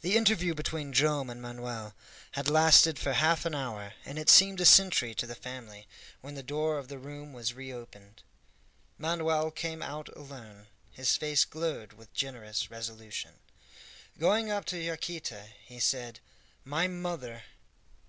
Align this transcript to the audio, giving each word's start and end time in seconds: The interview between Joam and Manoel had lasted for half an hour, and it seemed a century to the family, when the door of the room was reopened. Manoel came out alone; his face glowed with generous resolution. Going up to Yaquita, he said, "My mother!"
The 0.00 0.16
interview 0.16 0.54
between 0.56 0.92
Joam 0.92 1.30
and 1.30 1.40
Manoel 1.40 1.94
had 2.32 2.48
lasted 2.50 2.98
for 2.98 3.12
half 3.12 3.46
an 3.46 3.54
hour, 3.54 3.94
and 4.04 4.18
it 4.18 4.28
seemed 4.28 4.60
a 4.60 4.64
century 4.64 5.14
to 5.14 5.24
the 5.24 5.36
family, 5.36 5.86
when 6.20 6.34
the 6.34 6.42
door 6.42 6.78
of 6.78 6.88
the 6.88 6.98
room 6.98 7.32
was 7.32 7.54
reopened. 7.54 8.24
Manoel 8.98 9.52
came 9.52 9.80
out 9.80 10.08
alone; 10.16 10.66
his 10.90 11.14
face 11.16 11.44
glowed 11.44 11.92
with 11.92 12.12
generous 12.12 12.72
resolution. 12.72 13.34
Going 14.18 14.50
up 14.50 14.64
to 14.64 14.78
Yaquita, 14.82 15.50
he 15.64 15.78
said, 15.78 16.18
"My 16.64 16.88
mother!" 16.88 17.44